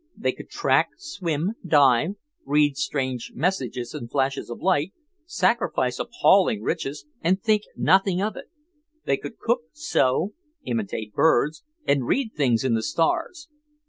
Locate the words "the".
12.73-12.81